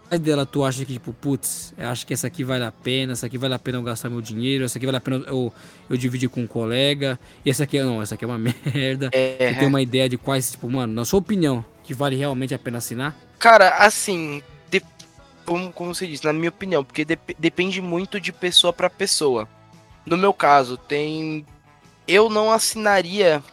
[0.07, 3.13] qual dela tu acha que, tipo, putz, eu acho que essa aqui vale a pena,
[3.13, 5.51] essa aqui vale a pena eu gastar meu dinheiro, essa aqui vale a pena eu,
[5.89, 8.37] eu dividir com um colega, e essa aqui, não, essa aqui é uma
[8.73, 9.09] merda.
[9.11, 9.53] É...
[9.53, 12.59] Você tem uma ideia de quais, tipo, mano, na sua opinião, que vale realmente a
[12.59, 13.15] pena assinar?
[13.39, 14.41] Cara, assim,
[15.45, 19.47] como, como você disse, na minha opinião, porque de, depende muito de pessoa para pessoa.
[20.05, 21.45] No meu caso, tem.
[22.07, 23.43] Eu não assinaria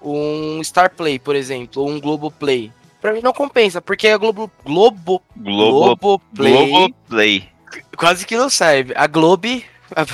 [0.00, 2.72] um Star Play, por exemplo, ou um Globo Play.
[3.00, 4.50] Pra mim não compensa, porque a Globo.
[4.64, 5.22] Globo.
[5.36, 6.68] Globo, Globo Play.
[6.68, 7.48] Globo Play.
[7.96, 8.92] Quase que não serve.
[8.96, 9.62] A Globo.
[9.94, 10.06] A,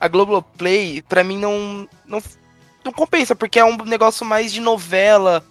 [0.00, 2.22] a Globo Play, pra mim, não, não.
[2.84, 5.44] Não compensa, porque é um negócio mais de novela.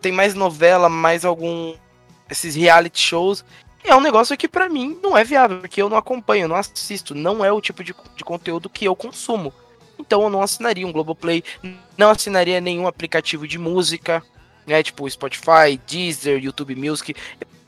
[0.00, 1.74] Tem mais novela, mais algum.
[2.30, 3.44] Esses reality shows
[3.84, 6.56] é um negócio que para mim não é viável, porque eu não acompanho, eu não
[6.56, 9.52] assisto, não é o tipo de, de conteúdo que eu consumo.
[9.98, 11.44] Então eu não assinaria um Globoplay,
[11.96, 14.22] não assinaria nenhum aplicativo de música,
[14.66, 17.14] né, tipo Spotify, Deezer, YouTube Music.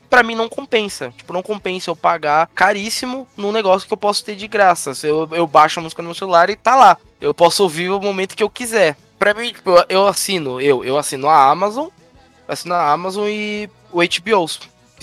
[0.09, 1.11] Para mim não compensa.
[1.17, 4.93] Tipo, não compensa eu pagar caríssimo num negócio que eu posso ter de graça.
[5.05, 6.97] Eu, eu baixo a música no meu celular e tá lá.
[7.19, 8.95] Eu posso ouvir o momento que eu quiser.
[9.17, 11.87] Pra mim, tipo, eu assino, eu, eu assino a Amazon,
[12.47, 14.47] assino a Amazon e o HBO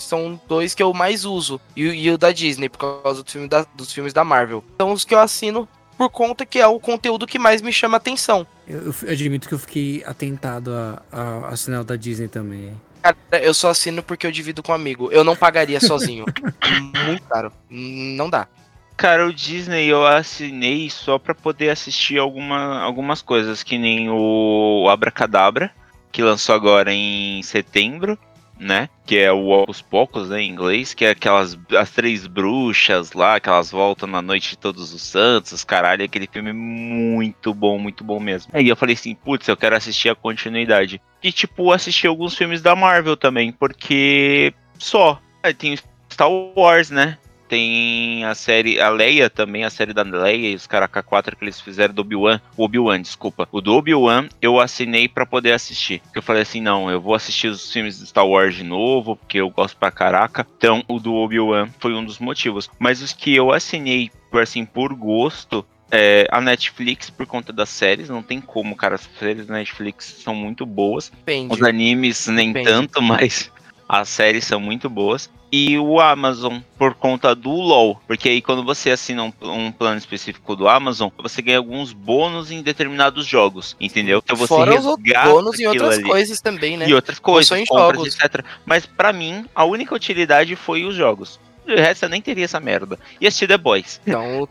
[0.01, 1.61] que são dois que eu mais uso.
[1.77, 4.65] E, e o da Disney, por causa do filme da, dos filmes da Marvel.
[4.81, 7.99] São os que eu assino por conta que é o conteúdo que mais me chama
[7.99, 8.47] atenção.
[8.67, 12.73] Eu, eu admito que eu fiquei atentado a, a assinar o da Disney também.
[13.03, 15.11] Cara, eu só assino porque eu divido com um amigo.
[15.13, 16.25] Eu não pagaria sozinho.
[17.07, 17.53] Muito caro.
[17.69, 18.49] Não dá.
[18.97, 24.87] Cara, o Disney eu assinei só pra poder assistir alguma, algumas coisas, que nem o
[24.91, 25.71] Abracadabra,
[26.13, 28.19] que lançou agora em setembro,
[28.61, 28.89] né?
[29.07, 33.41] Que é o Ocus Pocos, né, em inglês, que é aquelas as três bruxas lá,
[33.41, 38.05] que elas voltam na noite de todos os santos, caralho, aquele filme muito bom, muito
[38.05, 38.53] bom mesmo.
[38.55, 41.01] Aí eu falei assim, putz, eu quero assistir a continuidade.
[41.23, 45.21] E tipo, assistir alguns filmes da Marvel também, porque só.
[45.57, 45.75] Tem
[46.13, 47.17] Star Wars, né?
[47.51, 51.43] Tem a série, a Leia também, a série da Leia e os Caraca 4 que
[51.43, 52.41] eles fizeram do Obi-Wan.
[52.57, 53.49] O Obi-Wan, desculpa.
[53.51, 56.01] O do Obi-Wan eu assinei para poder assistir.
[56.03, 59.17] Porque eu falei assim, não, eu vou assistir os filmes de Star Wars de novo,
[59.17, 60.47] porque eu gosto pra caraca.
[60.57, 62.71] Então, o do Obi-Wan foi um dos motivos.
[62.79, 68.09] Mas os que eu assinei, assim, por gosto, é, a Netflix por conta das séries,
[68.09, 68.95] não tem como, cara.
[68.95, 71.11] As séries da Netflix são muito boas.
[71.11, 71.53] Depende.
[71.53, 72.71] Os animes nem Depende.
[72.71, 73.51] tanto, mas
[73.91, 75.29] as séries são muito boas.
[75.53, 79.99] E o Amazon por conta do LoL, porque aí quando você assina um, um plano
[79.99, 84.23] específico do Amazon, você ganha alguns bônus em determinados jogos, entendeu?
[84.23, 86.05] Então você Fora os resgata bônus e outras ali.
[86.05, 86.89] coisas também, né?
[86.89, 88.15] E outras coisas, em compras, jogos.
[88.15, 88.45] etc.
[88.65, 91.41] Mas pra mim, a única utilidade foi os jogos.
[91.67, 92.97] O resto eu nem teria essa merda.
[93.21, 94.01] E assistir The Boys.
[94.07, 94.49] Então,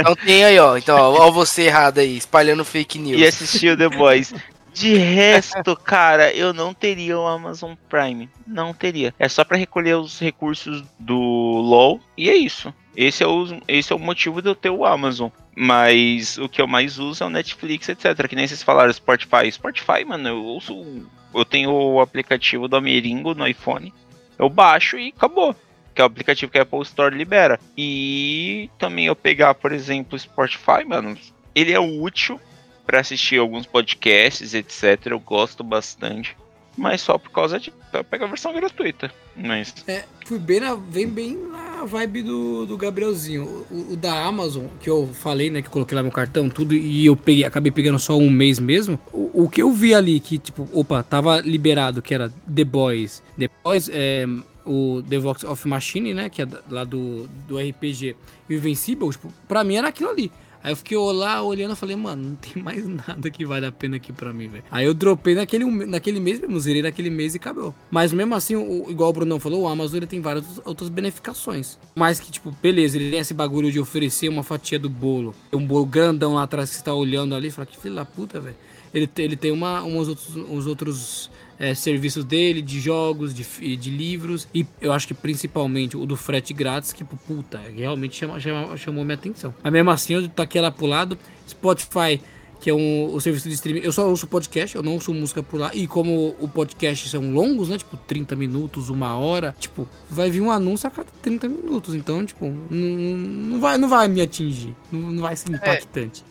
[0.00, 0.76] então tem aí, ó.
[0.76, 3.20] Então, ó, ó você errado aí, espalhando fake news.
[3.20, 4.34] E assistir o The Boys.
[4.76, 8.28] De resto, cara, eu não teria o Amazon Prime.
[8.46, 9.14] Não teria.
[9.18, 12.74] É só pra recolher os recursos do LoL e é isso.
[12.94, 15.30] Esse é, o, esse é o motivo de eu ter o Amazon.
[15.56, 18.28] Mas o que eu mais uso é o Netflix, etc.
[18.28, 19.50] Que nem vocês falaram, Spotify.
[19.50, 21.08] Spotify, mano, eu uso.
[21.34, 23.94] Eu tenho o aplicativo do Amiringo no iPhone.
[24.38, 25.56] Eu baixo e acabou.
[25.94, 27.58] Que é o aplicativo que a Apple Store libera.
[27.78, 31.16] E também eu pegar, por exemplo, Spotify, mano.
[31.54, 32.38] Ele é útil
[32.86, 35.06] para assistir alguns podcasts, etc.
[35.06, 36.36] Eu gosto bastante.
[36.76, 37.72] Mas só por causa de.
[37.92, 39.10] Eu pego a versão gratuita.
[39.34, 39.74] Mas.
[39.88, 43.44] É, fui bem na, vem bem na vibe do, do Gabrielzinho.
[43.70, 47.06] O, o da Amazon, que eu falei, né, que coloquei lá meu cartão, tudo, e
[47.06, 48.98] eu peguei, acabei pegando só um mês mesmo.
[49.10, 53.22] O, o que eu vi ali, que, tipo, opa, tava liberado, que era The Boys.
[53.38, 54.26] The Boys, é,
[54.66, 58.14] o The Vox of Machine, né, que é lá do, do RPG,
[58.50, 60.30] Invincible, tipo, pra mim era aquilo ali.
[60.66, 63.70] Aí eu fiquei lá olhando e falei, mano, não tem mais nada que vale a
[63.70, 64.64] pena aqui pra mim, velho.
[64.68, 67.72] Aí eu dropei naquele, naquele mês mesmo, zerei naquele mês e acabou.
[67.88, 71.78] Mas mesmo assim, o, igual o Brunão falou, o Amazon ele tem várias outras- beneficações.
[71.94, 75.36] Mas que, tipo, beleza, ele tem esse bagulho de oferecer uma fatia do bolo.
[75.52, 77.94] Tem um bolo grandão lá atrás que você tá olhando ali e fala, que filho
[77.94, 78.56] da puta, velho.
[78.92, 83.90] Ele, ele tem uma, uns outros, uns outros é, serviços dele, de jogos, de, de
[83.90, 88.76] livros, e eu acho que principalmente o do frete grátis, que puta, realmente chama, chama-
[88.76, 89.54] chamou minha atenção.
[89.62, 92.20] Mas mesmo assim, eu taquei lá pro lado, Spotify,
[92.58, 95.42] que é um, o serviço de streaming, eu só ouço podcast, eu não ouço música
[95.42, 99.86] por lá, e como o podcast são longos, né, tipo 30 minutos, uma hora, tipo,
[100.08, 104.08] vai vir um anúncio a cada 30 minutos, então, tipo, não, não, vai, não vai
[104.08, 106.24] me atingir, não, não vai ser impactante.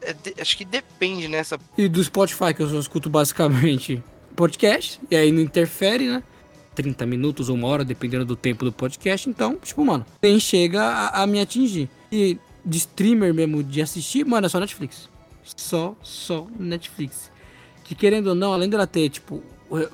[0.00, 1.58] É, acho que depende nessa.
[1.76, 6.22] E do Spotify, que eu só escuto basicamente podcast, e aí não interfere, né?
[6.74, 9.28] 30 minutos ou uma hora, dependendo do tempo do podcast.
[9.28, 11.88] Então, tipo, mano, nem chega a, a me atingir.
[12.10, 15.08] E de streamer mesmo, de assistir, mano, é só Netflix.
[15.44, 17.30] Só, só Netflix.
[17.84, 19.42] Que querendo ou não, além dela ter, tipo,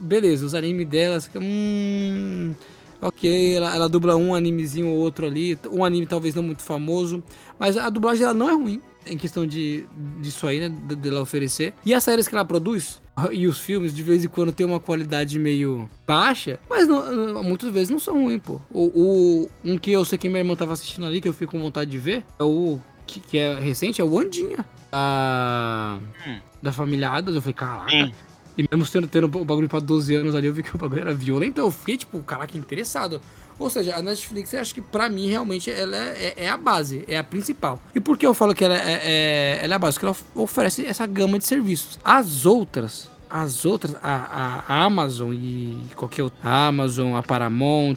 [0.00, 2.54] beleza, os animes dela, você fica, hum.
[3.00, 7.22] Ok, ela, ela dubla um animezinho ou outro ali, um anime talvez não muito famoso,
[7.56, 9.86] mas a dublagem dela não é ruim, em questão de
[10.20, 11.74] disso aí, né, de- dela oferecer.
[11.84, 13.00] E as séries que ela produz,
[13.32, 17.70] e os filmes, de vez em quando tem uma qualidade meio baixa, mas não- muitas
[17.72, 18.60] vezes não são ruins, pô.
[18.70, 21.52] O, o- um que eu sei que minha irmã tava assistindo ali, que eu fico
[21.52, 24.64] com vontade de ver, é o que, que é recente, é o Andinha.
[24.90, 26.38] Da, Hum.
[26.62, 28.12] da família Adams, eu falei, caraca.
[28.56, 31.00] E mesmo tendo, tendo o bagulho pra 12 anos ali, eu vi que o bagulho
[31.02, 33.20] era violento, eu fiquei, tipo, caraca, interessado.
[33.58, 36.56] Ou seja, a Netflix, eu acho que pra mim, realmente, ela é, é- é a
[36.56, 37.82] base, é a principal.
[37.94, 39.94] E por que eu falo que ela é, é- ela é a base?
[39.98, 41.98] Porque ela oferece essa gama de serviços.
[42.04, 47.96] As outras, as outras, a, a Amazon e qualquer outra, a Amazon, a Paramount,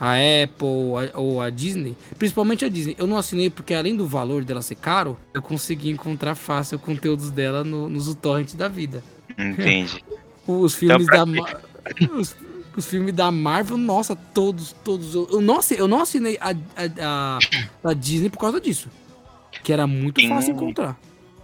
[0.00, 4.04] a Apple a- ou a Disney, principalmente a Disney, eu não assinei porque além do
[4.04, 9.02] valor dela ser caro, eu consegui encontrar fácil conteúdos dela no, nos torrents da vida.
[9.38, 10.04] Entende?
[10.44, 11.32] Os filmes pra da
[12.18, 12.34] os,
[12.76, 15.14] os filmes da Marvel, nossa, todos, todos.
[15.14, 17.36] Eu não, eu não assinei a, a,
[17.84, 18.88] a, a Disney por causa disso.
[19.62, 20.98] Que era muito Tem fácil um- encontrar.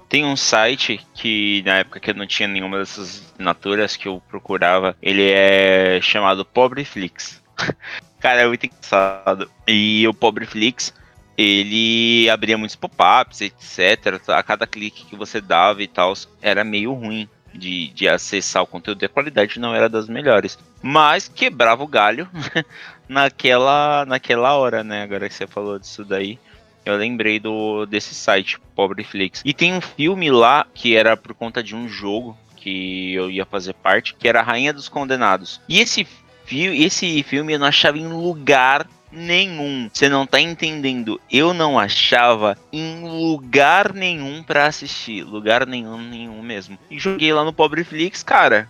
[0.09, 4.23] Tem um site que na época que eu não tinha nenhuma dessas assinaturas que eu
[4.27, 7.43] procurava, ele é chamado Pobreflix.
[8.19, 9.51] Cara, é muito engraçado.
[9.67, 10.95] E o Pobreflix,
[11.37, 14.19] ele abria muitos pop-ups, etc.
[14.29, 17.29] A cada clique que você dava e tal, era meio ruim.
[17.59, 20.59] De, de acessar o conteúdo e a qualidade não era das melhores.
[20.81, 22.29] Mas quebrava o galho
[23.09, 25.03] naquela, naquela hora, né?
[25.03, 26.39] Agora que você falou disso daí.
[26.85, 29.43] Eu lembrei do desse site, Pobreflix.
[29.45, 33.45] E tem um filme lá que era por conta de um jogo que eu ia
[33.45, 35.61] fazer parte, que era Rainha dos Condenados.
[35.69, 36.07] E esse,
[36.45, 39.89] fi esse filme eu não achava em lugar nenhum.
[39.93, 41.21] Você não tá entendendo.
[41.31, 45.23] Eu não achava em lugar nenhum para assistir.
[45.23, 46.79] Lugar nenhum, nenhum mesmo.
[46.91, 48.69] E joguei lá no Pobreflix, cara.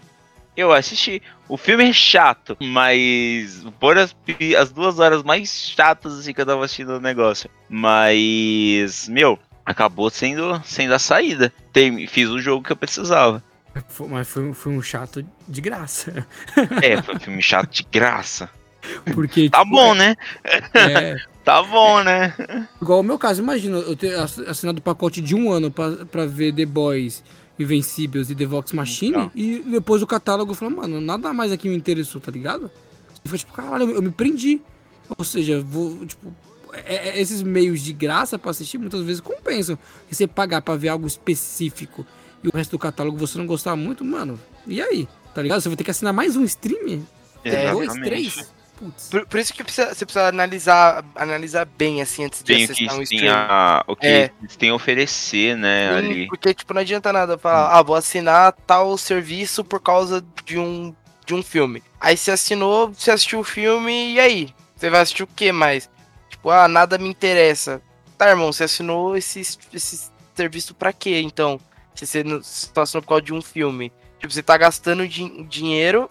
[0.57, 1.23] Eu assisti.
[1.49, 4.15] O filme é chato, mas por as,
[4.59, 7.49] as duas horas mais chatas assim que eu tava assistindo o negócio.
[7.69, 11.53] Mas, meu, acabou sendo, sendo a saída.
[11.73, 13.43] Tem, fiz o jogo que eu precisava.
[14.11, 16.27] Mas foi, foi um chato de graça.
[16.83, 18.51] É, foi um filme chato de graça.
[19.15, 20.15] Porque, tá tipo, bom, né?
[20.75, 22.35] É, tá bom, né?
[22.81, 24.15] Igual o meu caso, imagina eu ter
[24.47, 27.23] assinado o pacote de um ano pra, pra ver The Boys,
[27.59, 31.77] Invencíveis e The Vox Machine, e depois o catálogo falou, mano, nada mais aqui me
[31.77, 32.71] interessou, tá ligado?
[33.25, 34.61] E foi tipo, caralho, eu me prendi.
[35.17, 36.33] Ou seja, vou, tipo,
[36.73, 39.79] é, é, esses meios de graça pra assistir muitas vezes compensam.
[40.11, 42.07] E você pagar pra ver algo específico
[42.45, 45.09] e o resto do catálogo você não gostar muito, mano, e aí?
[45.35, 45.61] Tá ligado?
[45.61, 47.07] Você vai ter que assinar mais um stream?
[47.45, 48.55] É, dois, três?
[49.11, 52.97] Por, por, isso que precisa, você precisa analisar, analisar bem, assim, antes de tem acessar
[52.97, 53.35] um stream.
[53.35, 54.31] A, o que é.
[54.41, 56.27] eles têm a oferecer, né, Sim, ali.
[56.29, 57.79] Porque, tipo, não adianta nada falar, hum.
[57.79, 60.95] ah, vou assinar tal serviço por causa de um,
[61.27, 61.83] de um filme.
[62.01, 64.55] Aí você assinou, você assistiu o filme, e aí?
[64.77, 65.91] Você vai assistir o que mais?
[66.31, 67.83] Tipo, ah, nada me interessa.
[68.17, 69.41] Tá, irmão, você assinou esse,
[69.73, 71.61] esse serviço pra quê, então?
[71.95, 72.23] Se você
[72.73, 73.93] tá assinando por causa de um filme.
[74.21, 76.09] Tipo, você tá gastando din dinheiro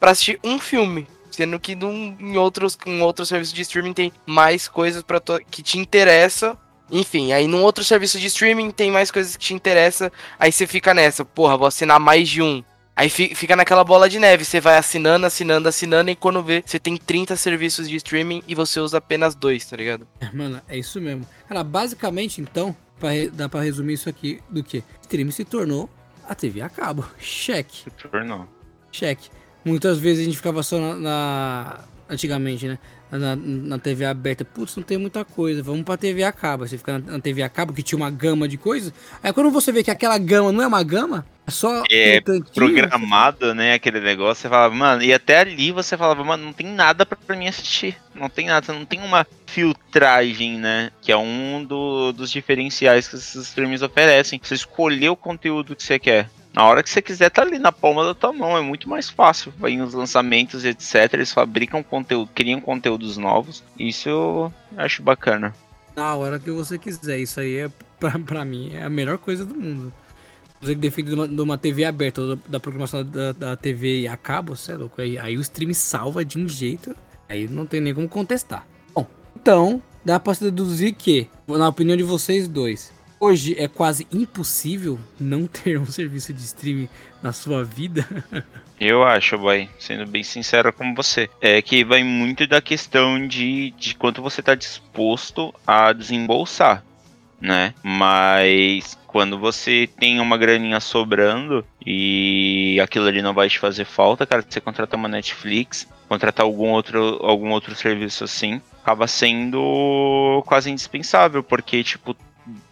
[0.00, 1.06] pra assistir um filme.
[1.38, 5.62] Sendo que num, em, outros, em outros serviços de streaming tem mais coisas para que
[5.62, 6.58] te interessa.
[6.90, 10.10] Enfim, aí num outro serviço de streaming tem mais coisas que te interessa.
[10.36, 12.64] Aí você fica nessa, porra, vou assinar mais de um.
[12.96, 16.80] Aí fica naquela bola de neve, você vai assinando, assinando, assinando, e quando vê, você
[16.80, 20.08] tem 30 serviços de streaming e você usa apenas dois, tá ligado?
[20.18, 21.24] É, mano, é isso mesmo.
[21.48, 24.82] Cara, basicamente, então, pra, dá pra resumir isso aqui do que?
[25.02, 25.88] Streaming se tornou
[26.28, 27.08] a TV a cabo.
[27.16, 27.84] Cheque.
[27.84, 28.48] Se tornou.
[28.90, 29.30] Cheque.
[29.68, 32.78] Muitas vezes a gente ficava só na, na antigamente, né?
[33.10, 36.66] Na, na, TV aberta, putz, não tem muita coisa, vamos pra TV a cabo.
[36.66, 38.92] Você fica na, na, TV a cabo que tinha uma gama de coisas.
[39.22, 41.84] Aí quando você vê que aquela gama não é uma gama, é só.
[41.90, 43.72] É um programado, né?
[43.72, 47.16] Aquele negócio, você falava, mano, e até ali você falava, mano, não tem nada pra,
[47.16, 47.96] pra mim assistir.
[48.14, 50.90] Não tem nada, não tem uma filtragem, né?
[51.00, 54.38] Que é um do, dos diferenciais que esses streams oferecem.
[54.42, 56.28] Você escolher o conteúdo que você quer.
[56.52, 58.56] Na hora que você quiser, tá ali na palma da tua mão.
[58.56, 59.52] É muito mais fácil.
[59.58, 61.12] Vai nos lançamentos, etc.
[61.12, 63.62] Eles fabricam conteúdo, criam conteúdos novos.
[63.78, 65.54] Isso eu acho bacana.
[65.94, 67.18] Na hora que você quiser.
[67.18, 69.92] Isso aí é, pra, pra mim, é a melhor coisa do mundo.
[70.60, 74.00] Você que defende de uma, de uma TV aberta ou da, programação da, da TV
[74.00, 75.00] e a cabo, você é louco.
[75.00, 76.96] Aí, aí o stream salva de um jeito.
[77.28, 78.66] Aí não tem nem como contestar.
[78.92, 79.06] Bom,
[79.36, 84.98] então, dá pra se deduzir que, na opinião de vocês dois, hoje é quase impossível
[85.18, 86.88] não ter um serviço de streaming
[87.22, 88.06] na sua vida?
[88.80, 93.72] Eu acho, boy, sendo bem sincero com você, é que vai muito da questão de,
[93.72, 96.84] de quanto você está disposto a desembolsar,
[97.40, 97.74] né?
[97.82, 104.26] Mas quando você tem uma graninha sobrando e aquilo ali não vai te fazer falta,
[104.26, 110.70] cara, você contrata uma Netflix, contratar algum outro, algum outro serviço assim, acaba sendo quase
[110.70, 112.16] indispensável, porque, tipo,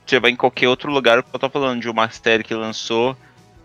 [0.07, 3.17] você vai em qualquer outro lugar, eu tô falando de uma série que lançou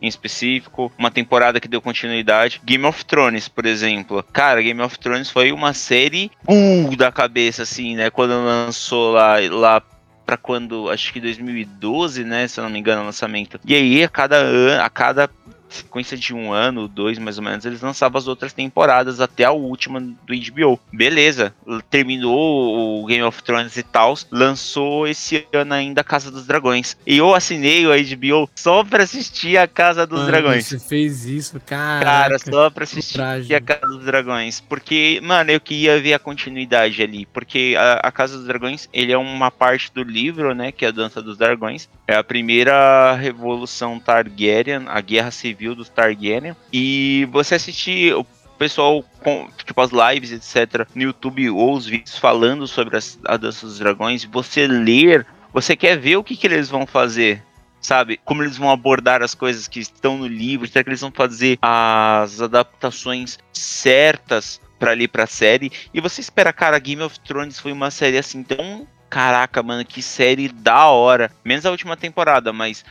[0.02, 2.60] em específico, uma temporada que deu continuidade.
[2.64, 4.24] Game of Thrones, por exemplo.
[4.34, 8.10] Cara, Game of Thrones foi uma série uh, da cabeça, assim, né?
[8.10, 9.82] Quando lançou lá, lá
[10.26, 12.48] para quando, acho que 2012, né?
[12.48, 13.60] Se eu não me engano, o lançamento.
[13.64, 15.30] E aí, a cada ano, a cada
[15.72, 19.52] sequência de um ano, dois mais ou menos, eles lançavam as outras temporadas até a
[19.52, 20.80] última do HBO.
[20.92, 21.54] Beleza,
[21.90, 26.98] terminou o Game of Thrones e tal, lançou esse ano ainda a Casa dos Dragões.
[27.06, 30.66] E eu assinei o HBO só pra assistir a Casa dos mano, Dragões.
[30.66, 32.04] Você fez isso, cara.
[32.04, 34.60] Cara, só pra assistir a Casa dos Dragões.
[34.60, 37.26] Porque, mano, eu queria ver a continuidade ali.
[37.26, 40.90] Porque a, a Casa dos Dragões, ele é uma parte do livro, né, que é
[40.90, 41.90] a Dança dos Dragões.
[42.08, 46.56] É a primeira revolução Targaryen, a Guerra Civil civil dos Targaryen.
[46.74, 48.26] E você assistir o
[48.58, 53.38] pessoal com tipo as lives, etc, no YouTube ou os vídeos falando sobre as, a
[53.38, 57.44] dança dos dragões, você ler, você quer ver o que, que eles vão fazer,
[57.80, 58.20] sabe?
[58.24, 61.58] Como eles vão abordar as coisas que estão no livro, será que eles vão fazer
[61.62, 65.72] as adaptações certas para ali pra série?
[65.94, 70.02] E você espera, cara, Game of Thrones foi uma série assim tão caraca, mano, que
[70.02, 71.30] série da hora.
[71.44, 72.86] Menos a última temporada, mas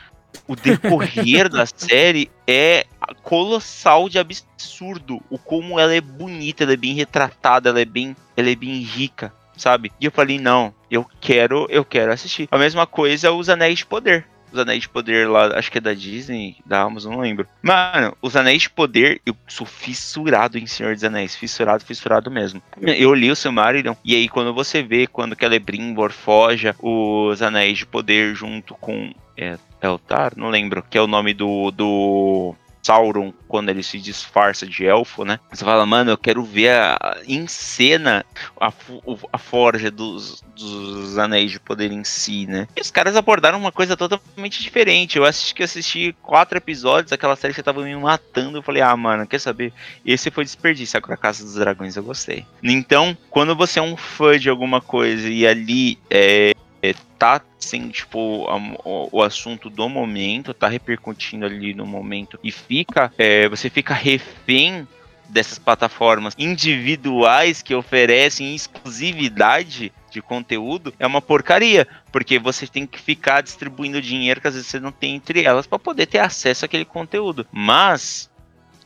[0.47, 2.87] o decorrer da série é
[3.23, 5.21] colossal de absurdo.
[5.31, 8.81] O como ela é bonita, ela é bem retratada, ela é bem, ela é bem
[8.81, 9.93] rica, sabe?
[10.01, 12.49] E eu falei, não, eu quero, eu quero assistir.
[12.51, 15.81] A mesma coisa os Anéis de Poder os Anéis de Poder lá, acho que é
[15.81, 17.47] da Disney, da Amazon, não lembro.
[17.62, 22.62] Mano, os Anéis de Poder, eu sou fissurado em Senhor dos Anéis, fissurado, fissurado mesmo.
[22.81, 27.87] Eu li o Silmarillion, e aí quando você vê, quando Celebrimbor foge os Anéis de
[27.87, 29.12] Poder junto com...
[29.37, 30.33] É, Eltar?
[30.37, 35.25] Não lembro, que é o nome do, do Sauron quando ele se disfarça de elfo,
[35.25, 35.38] né?
[35.51, 38.25] Você fala, mano, eu quero ver a, em cena
[38.61, 38.73] a,
[39.33, 42.66] a forja dos, dos anéis de poder em si, né?
[42.77, 45.19] E os caras abordaram uma coisa totalmente diferente.
[45.19, 48.59] Eu assisti que assisti quatro episódios, aquela série que tava me matando.
[48.59, 49.73] Eu falei, ah, mano, quer saber?
[50.05, 50.97] Esse foi desperdício.
[50.97, 52.47] Agora, a Casa dos Dragões eu gostei.
[52.62, 57.90] Então, quando você é um fã de alguma coisa e ali é, é, tá sendo
[57.93, 63.49] tipo a, o, o, assunto do momento, tá repercutindo ali no momento e fica, é,
[63.49, 64.87] você fica refém
[65.29, 72.99] dessas plataformas individuais que oferecem exclusividade de conteúdo é uma porcaria, porque você tem que
[72.99, 76.64] ficar distribuindo dinheiro que às vezes você não tem entre elas para poder ter acesso
[76.64, 77.47] àquele conteúdo.
[77.53, 78.29] Mas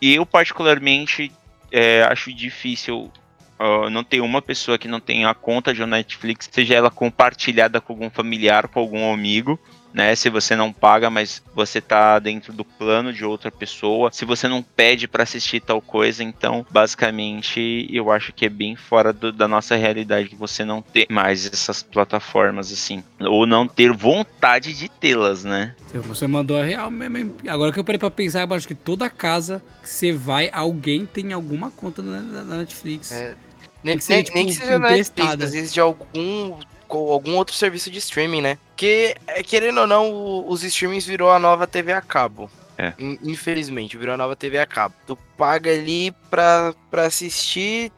[0.03, 1.33] eu particularmente
[1.73, 3.11] é, acho difícil
[3.59, 7.81] Uh, não tem uma pessoa que não tenha a conta de Netflix, seja ela compartilhada
[7.81, 9.59] com algum familiar, com algum amigo,
[9.95, 10.15] né?
[10.17, 14.49] Se você não paga, mas você tá dentro do plano de outra pessoa, se você
[14.49, 19.31] não pede para assistir tal coisa, então basicamente eu acho que é bem fora do,
[19.31, 24.89] da nossa realidade você não ter mais essas plataformas assim, ou não ter vontade de
[24.89, 25.77] tê-las, né?
[25.93, 27.37] Você mandou a real mesmo.
[27.47, 31.07] Agora que eu parei para pensar, eu acho que toda casa que você vai, alguém
[31.07, 33.13] tem alguma conta na, na Netflix.
[33.13, 33.37] É.
[33.85, 36.57] Nem, que, nem, tipo, nem que seja na Netflix, às vezes de algum
[36.89, 38.59] algum outro serviço de streaming, né?
[38.77, 42.51] Que, é, querendo ou não, os streamings virou a nova TV a cabo.
[42.77, 42.93] É.
[43.23, 44.95] Infelizmente, virou a nova TV a cabo.
[45.07, 47.93] Tu paga ali pra, pra assistir,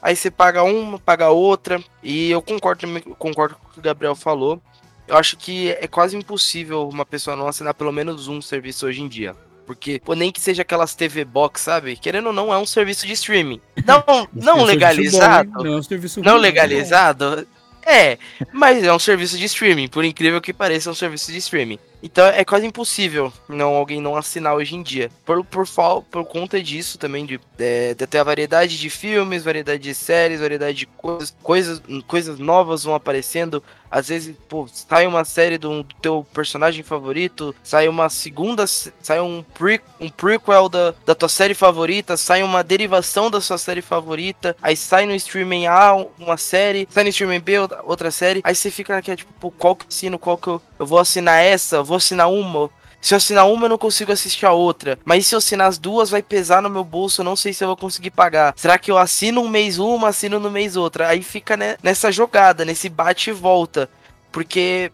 [0.00, 1.82] aí você paga uma, paga outra.
[2.02, 2.86] E eu concordo,
[3.18, 4.60] concordo com o que o Gabriel falou.
[5.06, 9.02] Eu acho que é quase impossível uma pessoa não assinar pelo menos um serviço hoje
[9.02, 9.36] em dia.
[9.66, 11.96] Porque, pô, nem que seja aquelas TV Box, sabe?
[11.96, 13.60] Querendo ou não, é um serviço de streaming.
[13.86, 15.50] Não, não legalizado.
[15.50, 17.46] Bom, não, é não legalizado.
[17.84, 18.18] É,
[18.52, 21.78] mas é um serviço de streaming, por incrível que pareça, é um serviço de streaming.
[22.02, 25.10] Então é quase impossível não alguém não assinar hoje em dia.
[25.24, 25.66] Por, por,
[26.10, 30.40] por conta disso também, de, de, de ter a variedade de filmes, variedade de séries,
[30.40, 33.62] variedade de coisas, coisas, coisas novas vão aparecendo.
[33.92, 39.20] Às vezes, pô, sai uma série do, do teu personagem favorito, sai uma segunda, sai
[39.20, 43.82] um, pre, um prequel da, da tua série favorita, sai uma derivação da sua série
[43.82, 48.54] favorita, aí sai no streaming A uma série, sai no streaming B outra série, aí
[48.54, 51.82] você fica naquela, tipo, pô, qual que assino, qual que eu, eu vou assinar essa,
[51.82, 52.70] vou assinar uma,
[53.02, 54.96] se eu assinar uma, eu não consigo assistir a outra.
[55.04, 57.20] Mas se eu assinar as duas, vai pesar no meu bolso.
[57.20, 58.54] Eu não sei se eu vou conseguir pagar.
[58.56, 61.08] Será que eu assino um mês uma, assino no mês outra?
[61.08, 63.90] Aí fica né, nessa jogada, nesse bate e volta.
[64.30, 64.92] Porque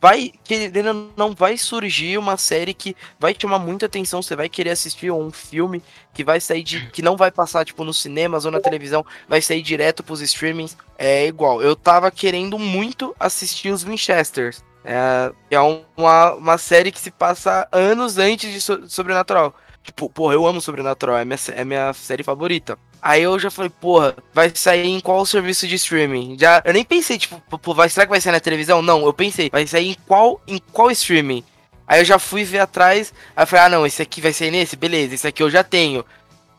[0.00, 4.70] vai querendo não vai surgir uma série que vai chamar muita atenção, você vai querer
[4.70, 5.82] assistir um filme
[6.14, 9.42] que vai sair de que não vai passar tipo nos cinemas ou na televisão, vai
[9.42, 10.76] sair direto pros streamings.
[10.96, 14.62] É igual, eu tava querendo muito assistir os Winchesters.
[14.90, 19.54] É, é uma, uma série que se passa anos antes de so Sobrenatural.
[19.82, 22.78] Tipo, porra, eu amo Sobrenatural, é minha, é minha série favorita.
[23.02, 26.38] Aí eu já falei, porra, vai sair em qual serviço de streaming?
[26.40, 28.80] Já, eu nem pensei, tipo, pô, vai, será que vai sair na televisão?
[28.80, 31.44] Não, eu pensei, vai sair em qual, em qual streaming?
[31.86, 34.50] Aí eu já fui ver atrás, aí eu falei, ah não, esse aqui vai sair
[34.50, 34.74] nesse?
[34.74, 36.02] Beleza, esse aqui eu já tenho.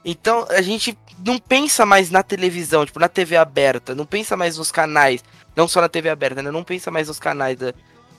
[0.05, 4.57] Então a gente não pensa mais na televisão, tipo, na TV aberta, não pensa mais
[4.57, 5.23] nos canais,
[5.55, 6.51] não só na TV aberta, né?
[6.51, 7.73] Não pensa mais nos canais da,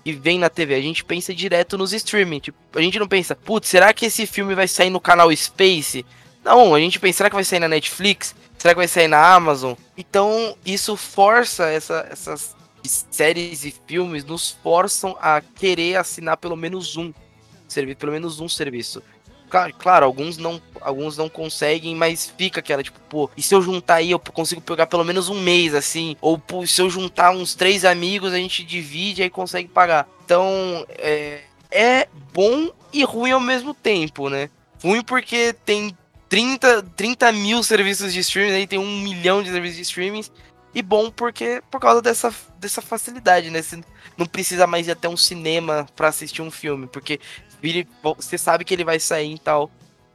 [0.05, 0.75] e vem na TV.
[0.75, 2.41] A gente pensa direto nos streaming.
[2.41, 6.05] Tipo, a gente não pensa, putz, será que esse filme vai sair no canal Space?
[6.45, 8.35] Não, a gente pensa, será que vai sair na Netflix?
[8.59, 9.75] Será que vai sair na Amazon?
[9.97, 12.55] Então, isso força essa, essas
[13.11, 17.13] séries e filmes nos forçam a querer assinar pelo menos um
[17.69, 19.03] serviço, pelo menos um serviço.
[19.51, 23.97] Claro, alguns não, alguns não conseguem, mas fica aquela, tipo, pô, e se eu juntar
[23.97, 27.55] aí, eu consigo pegar pelo menos um mês, assim, ou pô, se eu juntar uns
[27.55, 30.09] três amigos, a gente divide e aí consegue pagar.
[30.25, 31.41] Então, é,
[31.71, 34.49] é bom e ruim ao mesmo tempo, né?
[34.83, 35.97] Ruim porque tem
[36.29, 40.25] 30, 30 mil serviços de streaming, aí tem um milhão de serviços de streaming,
[40.75, 43.61] e bom porque por causa dessa, dessa facilidade, né?
[43.61, 43.81] Você
[44.17, 47.19] não precisa mais ir até um cinema para assistir um filme, porque
[48.03, 49.71] você sabe que ele vai sair em tal,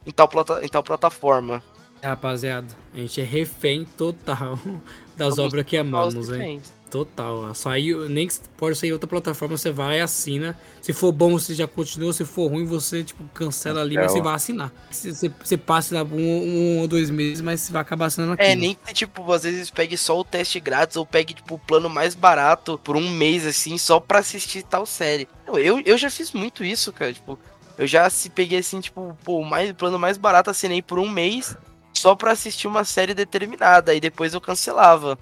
[0.06, 1.62] em tal, plata, em tal plataforma.
[2.02, 4.58] Rapaziada, a gente é refém total
[5.16, 6.60] das obras que amamos, hein?
[6.90, 7.52] Total.
[7.54, 10.56] Saiu, nem que pode sair outra plataforma, você vai, assina.
[10.80, 12.12] Se for bom, você já continua.
[12.12, 14.72] Se for ruim, você tipo, cancela ali, mas você vai assinar.
[14.90, 18.44] Você, você passa um, um, ou dois meses, mas você vai acabar assinando aqui.
[18.44, 21.58] É, nem que tipo, às vezes pegue só o teste grátis ou pegue tipo o
[21.58, 25.28] plano mais barato por um mês, assim, só pra assistir tal série.
[25.46, 27.12] Eu, eu já fiz muito isso, cara.
[27.12, 27.38] Tipo,
[27.76, 31.56] eu já se peguei assim, tipo, pô, mais, plano mais barato assinei por um mês
[31.92, 33.92] só pra assistir uma série determinada.
[33.92, 35.18] E depois eu cancelava.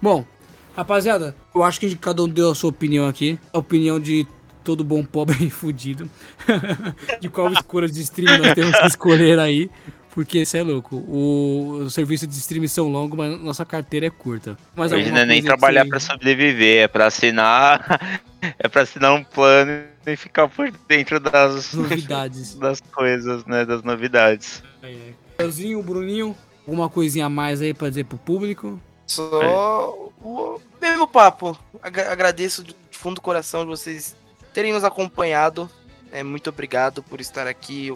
[0.00, 0.24] Bom,
[0.76, 3.38] Rapaziada, eu acho que cada um deu a sua opinião aqui.
[3.52, 4.26] A opinião de
[4.62, 6.08] todo bom pobre e fudido.
[7.20, 9.70] de qual escolha de stream nós temos que escolher aí.
[10.12, 10.96] Porque você é louco.
[10.96, 14.56] O, o serviço de streaming são longos, mas nossa carteira é curta.
[14.74, 15.90] Mas Hoje não é nem trabalhar você...
[15.90, 18.20] para sobreviver, é para assinar.
[18.58, 22.56] é para assinar um plano e ficar por dentro das novidades.
[22.56, 23.64] das coisas, né?
[23.64, 24.62] Das novidades.
[24.82, 25.12] É.
[25.38, 28.80] Euzinho, Bruninho, alguma coisinha a mais aí para dizer pro público?
[29.10, 29.48] Só é.
[30.22, 31.58] o mesmo papo.
[31.82, 34.14] Agradeço de fundo do coração de vocês
[34.54, 35.68] terem nos acompanhado.
[36.12, 37.92] É, muito obrigado por estar aqui,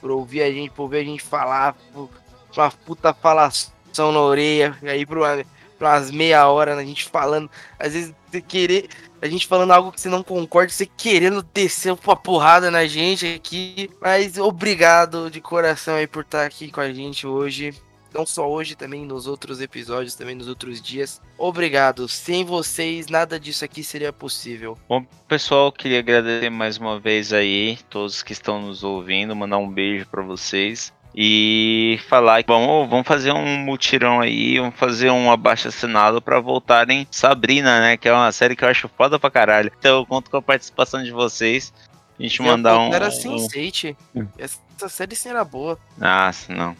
[0.00, 2.08] por ouvir a gente, por ver a gente falar, por
[2.56, 5.44] uma puta falação na orelha, e aí por, uma,
[5.76, 8.14] por umas meia hora a gente falando, às vezes
[8.46, 8.88] querer,
[9.20, 13.26] a gente falando algo que você não concorda, você querendo descer uma porrada na gente
[13.34, 17.74] aqui, mas obrigado de coração aí por estar aqui com a gente hoje
[18.12, 21.20] não só hoje, também nos outros episódios, também nos outros dias.
[21.38, 22.08] Obrigado.
[22.08, 24.76] Sem vocês, nada disso aqui seria possível.
[24.88, 29.68] Bom, pessoal, queria agradecer mais uma vez aí todos que estão nos ouvindo, mandar um
[29.68, 35.30] beijo para vocês e falar que vamos, vamos fazer um mutirão aí, vamos fazer um
[35.30, 37.96] abaixo assinado para voltarem Sabrina, né?
[37.96, 39.70] Que é uma série que eu acho foda pra caralho.
[39.78, 41.72] Então eu conto com a participação de vocês.
[42.18, 42.92] A gente mandar um.
[42.92, 43.96] Era Sense8.
[44.14, 44.26] Um...
[44.38, 45.78] Essa série sim era boa.
[45.98, 46.76] Nossa, não.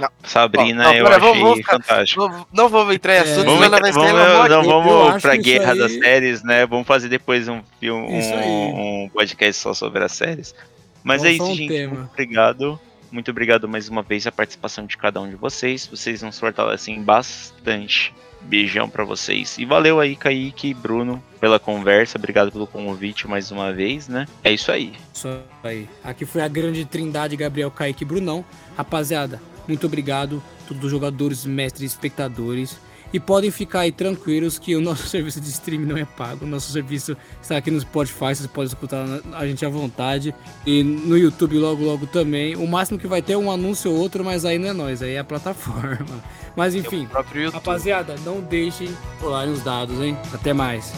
[0.00, 0.08] Não.
[0.24, 2.28] Sabrina, não, eu achei vou, fantástico.
[2.28, 5.78] Vou, não vamos entrar em assunto, é, vamos, vai vamos, não, vamos pra guerra aí...
[5.78, 6.66] das séries, né?
[6.66, 10.54] Vamos fazer depois um filme, um, um, podcast só sobre as séries.
[11.02, 11.68] Mas é isso, um gente.
[11.68, 12.10] Tema.
[12.12, 12.80] Obrigado.
[13.12, 15.86] Muito obrigado mais uma vez a participação de cada um de vocês.
[15.86, 18.12] Vocês nos fortalecem bastante.
[18.40, 19.56] Beijão para vocês.
[19.56, 22.18] E valeu aí, Kaique e Bruno, pela conversa.
[22.18, 24.26] Obrigado pelo convite mais uma vez, né?
[24.42, 24.92] É isso aí.
[25.14, 25.28] Isso
[25.62, 25.88] aí.
[26.02, 28.44] Aqui foi a grande trindade Gabriel, Kaique e Brunão.
[28.76, 32.78] Rapaziada, muito obrigado, todos os jogadores, mestres, espectadores.
[33.12, 36.44] E podem ficar aí tranquilos que o nosso serviço de streaming não é pago.
[36.44, 40.34] O nosso serviço está aqui no Spotify, vocês podem escutar a gente à vontade.
[40.66, 42.56] E no YouTube logo, logo também.
[42.56, 45.00] O máximo que vai ter é um anúncio ou outro, mas aí não é nós,
[45.00, 46.24] aí é a plataforma.
[46.56, 47.08] Mas enfim,
[47.52, 48.88] rapaziada, não deixem
[49.18, 50.16] pularem os dados, hein?
[50.32, 50.92] Até mais.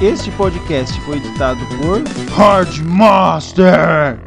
[0.00, 2.02] Este podcast foi editado por
[2.34, 4.18] Hardmaster.